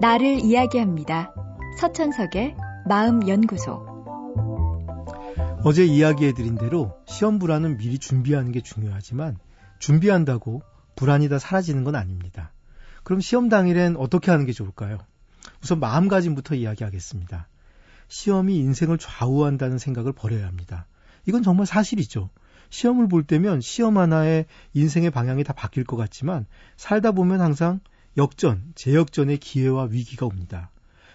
[0.00, 1.32] 나를 이야기합니다.
[1.78, 2.56] 서천석의
[2.88, 3.92] 마음연구소.
[5.64, 9.38] 어제 이야기해드린 대로 시험 불안은 미리 준비하는 게 중요하지만
[9.78, 10.62] 준비한다고
[10.96, 12.52] 불안이 다 사라지는 건 아닙니다.
[13.04, 14.98] 그럼 시험 당일엔 어떻게 하는 게 좋을까요?
[15.62, 17.48] 우선 마음가짐부터 이야기하겠습니다.
[18.08, 20.86] 시험이 인생을 좌우한다는 생각을 버려야 합니다.
[21.26, 22.28] 이건 정말 사실이죠.
[22.72, 27.80] 시험을 볼 때면 시험 하나에 인생의 방향이 다 바뀔 것 같지만 살다 보면 항상
[28.16, 30.70] 역전, 재역전의 기회와 위기가 옵니다.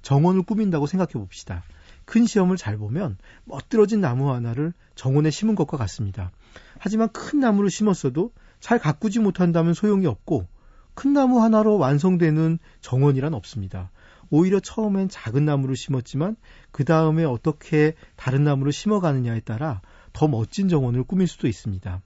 [0.00, 1.62] 정원을 꾸민다고 생각해 봅시다.
[2.06, 6.32] 큰 시험을 잘 보면 멋들어진 나무 하나를 정원에 심은 것과 같습니다.
[6.78, 10.48] 하지만 큰 나무를 심었어도 잘 가꾸지 못한다면 소용이 없고
[10.94, 13.90] 큰 나무 하나로 완성되는 정원이란 없습니다.
[14.30, 16.36] 오히려 처음엔 작은 나무를 심었지만
[16.70, 19.82] 그 다음에 어떻게 다른 나무를 심어가느냐에 따라
[20.12, 22.02] 더 멋진 정원을 꾸밀 수도 있습니다.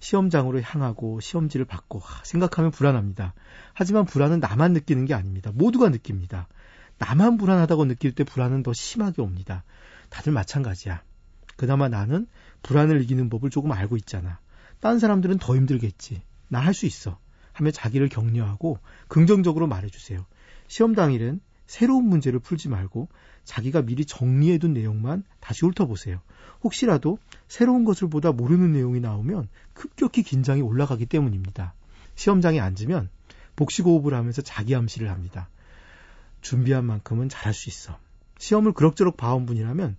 [0.00, 3.34] 시험장으로 향하고 시험지를 받고 생각하면 불안합니다.
[3.72, 5.50] 하지만 불안은 나만 느끼는 게 아닙니다.
[5.54, 6.48] 모두가 느낍니다.
[6.98, 9.64] 나만 불안하다고 느낄 때 불안은 더 심하게 옵니다.
[10.08, 11.02] 다들 마찬가지야.
[11.56, 12.26] 그나마 나는
[12.62, 14.40] 불안을 이기는 법을 조금 알고 있잖아.
[14.80, 16.22] 딴 사람들은 더 힘들겠지.
[16.48, 17.18] 나 할 수 있어.
[17.52, 20.24] 하며 자기를 격려하고 긍정적으로 말해주세요.
[20.68, 21.40] 시험 당일엔
[21.72, 23.08] 새로운 문제를 풀지 말고
[23.44, 26.20] 자기가 미리 정리해둔 내용만 다시 훑어보세요.
[26.62, 27.16] 혹시라도
[27.48, 31.72] 새로운 것을 보다 모르는 내용이 나오면 급격히 긴장이 올라가기 때문입니다.
[32.14, 33.08] 시험장에 앉으면
[33.56, 35.48] 복식호흡을 하면서 자기 암시를 합니다.
[36.42, 37.98] 준비한 만큼은 잘할 수 있어.
[38.36, 39.96] 시험을 그럭저럭 봐온 분이라면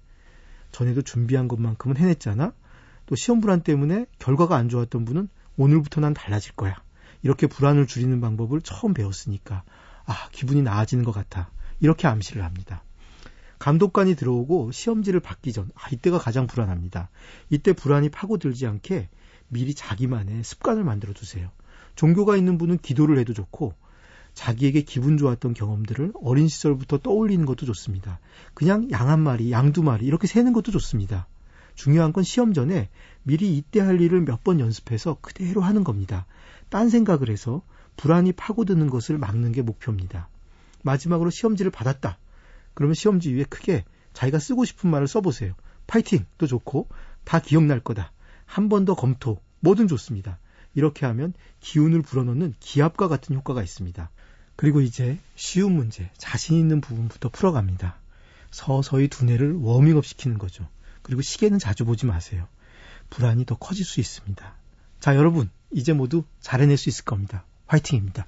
[0.72, 2.54] 전에도 준비한 것만큼은 해냈잖아.
[3.08, 5.28] 또 시험 불안 때문에 결과가 안 좋았던 분은
[5.58, 6.84] 오늘부터 난 달라질 거야.
[7.24, 9.64] 이렇게 불안을 줄이는 방법을 처음 배웠으니까
[10.06, 11.50] 아 기분이 나아지는 것 같아.
[11.84, 12.82] 이렇게 암시를 합니다.
[13.60, 17.10] 감독관이 들어오고 시험지를 받기 전, 아, 이때가 가장 불안합니다.
[17.50, 19.10] 이때 불안이 파고들지 않게
[19.50, 21.52] 미리 자기만의 습관을 만들어 두세요.
[21.96, 23.74] 종교가 있는 분은 기도를 해도 좋고,
[24.34, 28.20] 자기에게 기분 좋았던 경험들을 어린 시절부터 떠올리는 것도 좋습니다.
[28.54, 31.28] 그냥 양 한 마리, 양 두 마리, 이렇게 세는 것도 좋습니다.
[31.76, 32.90] 중요한 건 시험 전에
[33.24, 36.26] 미리 이때 할 일을 몇 번 연습해서 그대로 하는 겁니다.
[36.70, 37.62] 딴 생각을 해서
[37.98, 40.30] 불안이 파고드는 것을 막는 게 목표입니다.
[40.84, 42.18] 마지막으로 시험지를 받았다.
[42.74, 43.84] 그러면 시험지 위에 크게
[44.14, 45.54] 자기가 쓰고 싶은 말을 써보세요.
[45.88, 46.88] 파이팅도 좋고
[47.24, 48.12] 다 기억날 거다.
[48.46, 50.38] 한 번 더 검토 뭐든 좋습니다.
[50.76, 54.10] 이렇게 하면 기운을 불어넣는 기압과 같은 효과가 있습니다.
[54.56, 57.98] 그리고 이제 쉬운 문제, 자신 있는 부분부터 풀어갑니다.
[58.52, 60.68] 서서히 두뇌를 워밍업 시키는 거죠.
[61.02, 62.48] 그리고 시계는 자주 보지 마세요.
[63.10, 64.56] 불안이 더 커질 수 있습니다.
[65.00, 67.46] 자, 여러분, 이제 모두 잘해낼 수 있을 겁니다.
[67.68, 68.28] 화이팅입니다.